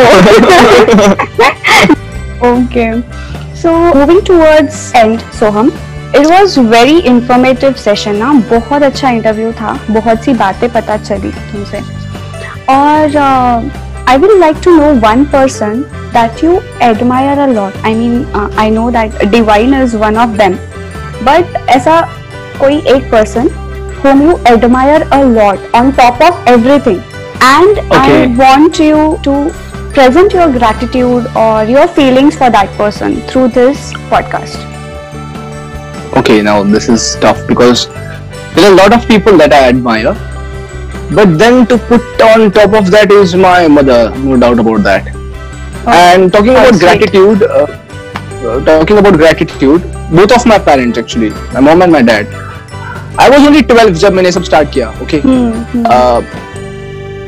[2.51, 2.91] Okay
[3.61, 5.71] so moving towards and Soham
[6.15, 11.31] it was very informative session ना। बहुत अच्छा इंटरव्यू था बहुत सी बातें पता चली
[11.51, 11.79] तुमसे।
[12.73, 13.17] और
[14.08, 15.80] I will like to know one person
[16.14, 20.54] that you admire a lot I mean I know that Divine is one of them
[21.30, 22.00] but ऐसा
[22.60, 23.48] कोई एक person
[24.02, 26.98] whom you admire a lot on top of everything
[27.46, 28.20] and I Okay.
[28.40, 29.34] want you to
[29.96, 34.64] present your gratitude or your feelings for that person through this podcast.
[36.20, 37.82] okay now this is tough because
[38.54, 40.14] there are a lot of people that i admire
[41.18, 45.06] but then to put on top of that is my mother no doubt about that
[45.86, 46.80] and talking how about sweet.
[46.80, 47.66] gratitude uh,
[48.46, 52.26] uh, talking about gratitude both of my parents actually my mom and my dad
[53.18, 55.22] i was only 12 जब मैंने सब start किया okay
[55.94, 56.22] uh,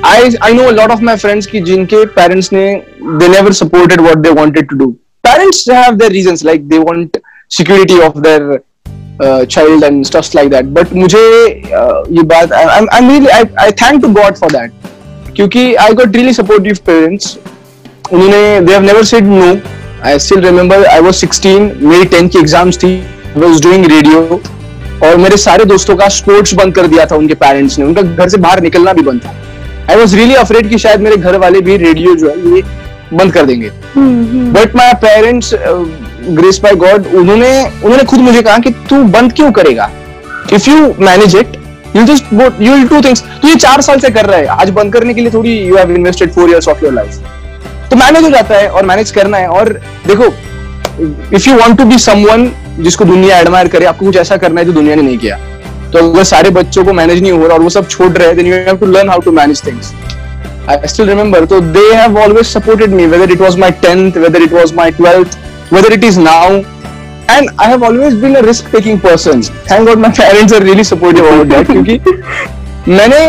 [0.03, 2.64] I I know a lot of my friends की जिनके parents ने
[3.21, 4.87] they never supported what they wanted to do.
[5.25, 8.62] Parents have their reasons like they want security of their
[9.21, 14.51] child and stuff like that but मुझे uh, ये बात I thank to God for
[14.51, 14.71] that
[15.36, 17.38] क्योंकि I got really supportive parents
[18.12, 19.56] उन्होंने they have never said no
[20.06, 22.95] I still remember I was sixteen मेरी tenth की exams थी
[23.38, 24.41] was doing radio
[25.04, 28.30] और मेरे सारे दोस्तों का स्पोर्ट्स बंद कर दिया था उनके पेरेंट्स ने। उनका घर
[28.30, 29.34] से बाहर निकलना भी बंद था।
[29.89, 32.62] आई वॉज़ रियली अफ्रेड कि शायद मेरे घर वाले भी रेडियो जो है ये
[33.13, 33.69] बंद कर देंगे।
[34.51, 35.54] But my parents
[36.30, 39.90] grace by God उन्होंने उन्होंने खुद मुझे कहा कि तू बंद क्यों करेगा?
[40.54, 41.58] If you manage it
[41.96, 44.70] you just you will do things तू ये चार साल से कर रहा है। आज
[44.70, 47.20] बंद करने के लिए थोड़ी you have invested four years of your life
[47.90, 49.70] तो मैनेज हो जाता है और मैनेज करना है। और
[50.08, 50.26] देखो
[51.36, 54.66] if you want to be someone जिसको दुनिया एडमायर करे आपको कुछ ऐसा करना है
[54.66, 55.38] जो दुनिया ने नहीं किया।
[55.94, 58.36] तो अगर सारे बच्चों को मैनेज नहीं हो रहा और वो सब छोड़ रहे हैं
[58.38, 59.94] then you have to learn how to manage things
[60.74, 61.40] I still remember.
[61.50, 64.86] So they have always supported me, whether it was my 10th, whether it was my
[65.00, 65.36] 12th,
[65.71, 66.64] whether it is now.
[67.33, 69.43] And I have always been a risk-taking person.
[69.43, 71.66] Thank God my parents are really supportive about that.
[71.66, 71.99] क्योंकि
[72.89, 73.20] मैंने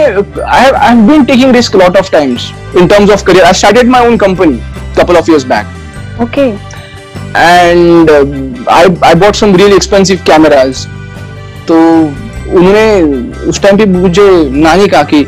[0.45, 3.45] I have I have been taking risk a lot of times in terms of career.
[3.45, 4.61] I started my own company
[4.95, 5.67] couple of years back.
[6.19, 6.49] Okay.
[7.35, 8.25] and uh,
[8.69, 10.87] I I bought some really expensive cameras.
[11.67, 11.77] तो
[12.57, 15.25] उन्होंने उस time पे मुझे नानी कहा कि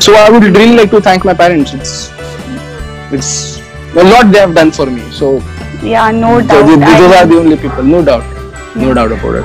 [0.00, 1.74] So I would really like to thank my parents.
[1.74, 2.10] It's
[3.18, 3.32] it's
[3.96, 5.10] a lot they have done for me.
[5.10, 5.42] So
[5.82, 6.66] yeah, no so doubt.
[6.66, 8.24] th- those I- are the only people, no doubt,
[8.74, 9.44] no doubt about it.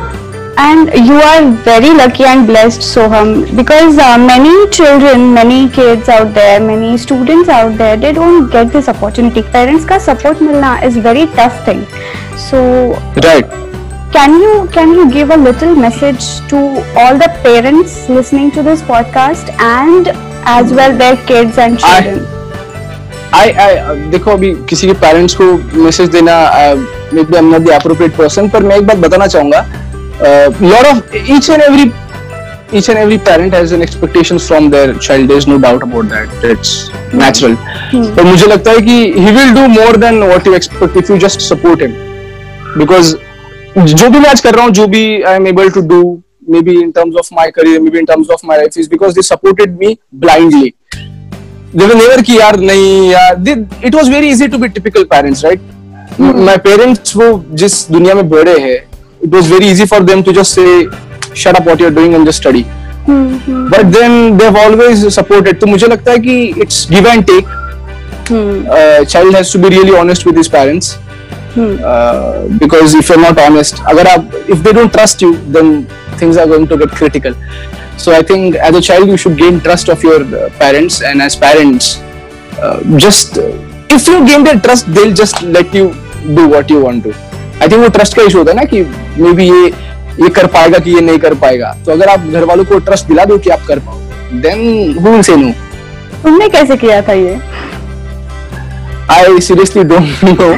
[0.61, 6.33] And you are very lucky and blessed, Soham, because uh, many children, many kids out
[6.33, 9.41] there, many students out there, they don't get this opportunity.
[9.53, 11.85] Parents का support मिलना is very tough thing.
[12.49, 12.59] So
[13.27, 13.55] Right.
[14.17, 16.57] can you can you give a little message to
[17.03, 20.11] all the parents listening to this podcast and
[20.57, 22.25] as well their kids and I- children?
[22.25, 22.32] I,
[23.34, 23.46] I
[24.10, 25.44] देखो अभी किसी के parents को
[25.82, 26.36] message देना
[27.22, 29.60] maybe am not the appropriate person पर मैं एक बात बताना चाहूँगा।
[30.62, 31.90] Lot of each and every
[32.78, 35.28] each and every parent has an expectations from their child.
[35.30, 36.46] There's no doubt about that.
[36.52, 36.70] It's
[37.20, 37.56] natural.
[38.16, 41.18] पर मुझे लगता है कि he will do more than what you expect if you
[41.24, 41.94] just support him.
[42.80, 43.14] Because
[43.76, 46.00] जो भी मैं आज कर रहा हूँ जो भी I am able to do
[46.60, 49.22] maybe in terms of my career maybe in terms of my life is because they
[49.22, 50.72] supported me blindly
[51.74, 53.44] they will never कि यार नहीं यार
[53.88, 55.60] it was very easy to be typical parents right
[56.18, 56.44] hmm.
[56.48, 57.28] my parents वो
[57.62, 58.78] जिस दुनिया में बड़े हैं
[59.26, 60.68] it was very easy for them to just say
[61.42, 62.64] shut up what you're doing and just study
[63.74, 67.46] but then they've always supported तो मुझे लगता है कि it's give and take
[68.30, 70.96] uh, child has to be really honest with his parents
[71.56, 75.74] uh, because if you're not honest अगर आप if they don't trust you then
[76.22, 77.36] things are going to get critical
[77.96, 81.22] so I think as a child you should gain trust of your uh, parents and
[81.22, 82.00] as parents
[82.62, 83.50] uh, just uh,
[83.90, 85.86] if you gain their trust they'll just let you
[86.38, 87.12] do what you want to
[87.60, 88.82] I think वो trust का issue होता है ना कि
[89.22, 89.66] may be ये
[90.22, 93.06] ये कर पाएगा कि ये नहीं कर पाएगा तो अगर आप घर वालों को ट्रस्ट
[93.08, 93.98] दिला दो कि आप कर पाओ
[94.42, 95.52] then who will say no
[96.22, 97.38] तुमने कैसे किया था ये
[99.14, 100.52] I seriously don't know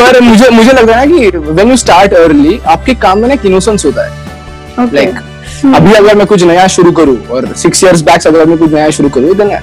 [0.00, 3.34] पर मुझे मुझे लगता है ना कि when you start early आपके काम में ना
[3.34, 4.26] एक innocence होता है
[4.78, 4.94] Okay.
[4.94, 5.14] लाइक
[5.64, 8.90] अभी अगर मैं कुछ नया शुरू करूँ और सिक्स इयर्स बैक अगर मैं कुछ नया
[8.90, 9.58] शुरू करूँ then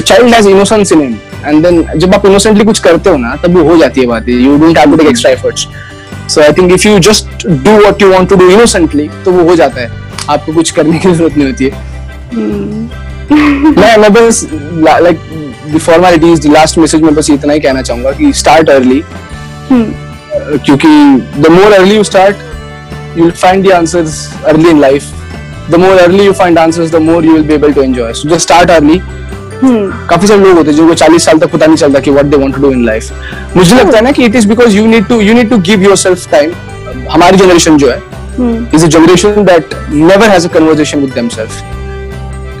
[0.00, 1.16] child has innocence in him
[1.46, 4.28] and then जब आप इनोसेंटली कुछ करते हो ना तब वो हो जाती है बात।
[4.28, 5.66] You don't have to take extra efforts
[6.34, 9.44] so I think if you just do what you want to do innocently तो वो
[9.48, 9.90] हो जाता है।
[10.30, 11.72] आपको कुछ करने की ज़रूरत नहीं होती है।
[13.78, 15.18] मैं मैं बस like
[15.74, 19.02] the formalities the last message में बस इतना ही कहना चाहूँगा कि स्टार्ट अर्ली
[19.72, 20.88] क्योंकि
[21.38, 22.36] the more early you start
[23.16, 24.14] you'll find the answers
[24.52, 25.04] early in life.
[25.72, 28.12] The more early you find answers, the more you will be able to enjoy.
[28.12, 29.00] So just start early.
[29.64, 32.36] काफ़ी सारे लोग होते हैं जिनको 40 साल तक पता नहीं चलता कि what they
[32.36, 35.06] want to do in life मुझे लगता है ना कि it is because you need
[35.08, 36.52] to you need to give yourself time
[37.10, 37.96] हमारी जनरेशन जो है
[38.74, 41.62] is a generation that never has a conversation with themselves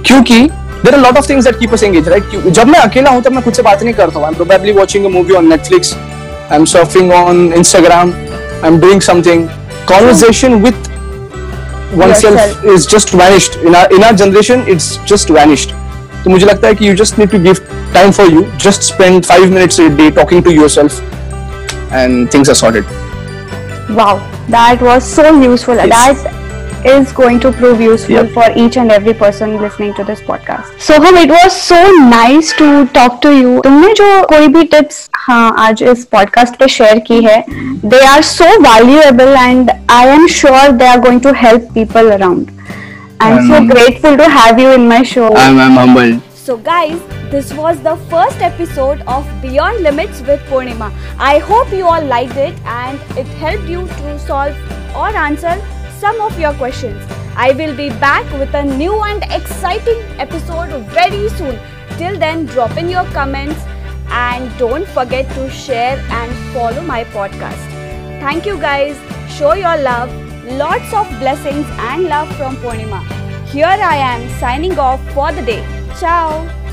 [0.06, 3.22] क्योंकि there are lot of things that keep us engage right जब मैं अकेला हूँ
[3.22, 4.24] तब मैं खुद से बात नहीं करता हूँ.
[4.26, 8.80] I am probably watching a movie on Netflix I am surfing on Instagram I am
[8.80, 9.48] doing something
[9.88, 10.86] conversation with
[12.02, 12.64] oneself Yourself.
[12.74, 15.74] is just vanished in our in our generation it's just vanished
[16.24, 17.58] तो मुझे लगता है कि you just need to give
[17.96, 21.00] time for you just spend five minutes a day talking to yourself
[22.02, 22.84] and things are sorted
[23.96, 24.12] Wow,
[24.48, 25.74] that was so useful.
[25.76, 26.22] Yes.
[26.22, 28.30] That is going to prove useful Yep.
[28.36, 30.70] for each and every person listening to this podcast.
[30.86, 31.80] Soham, it was so
[32.14, 33.60] nice to talk to you.
[33.66, 37.44] तुमने जो कोई भी tips हाँ आज इस podcast पे share की है।
[37.84, 42.50] They are so valuable and I am sure they are going to help people around
[43.22, 47.14] I am so grateful to have you in my show I am humbled so guys
[47.32, 50.90] this was the first episode of beyond limits with Purnima
[51.22, 55.62] I hope you all liked it and it helped you to solve और answer
[56.02, 61.28] some of your questions I will be back with a new and exciting episode very
[61.28, 61.56] soon
[61.98, 63.72] till then drop in your comments
[64.08, 67.70] and don't forget to share and follow my podcast.
[68.20, 68.96] Thank you, guys.
[69.30, 70.10] Show your love.
[70.44, 73.02] Lots of blessings and love from Purnima.
[73.48, 75.64] Here I am signing off for the day.
[75.98, 76.63] Ciao.